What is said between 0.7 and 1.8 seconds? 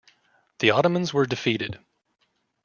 Ottomans were defeated.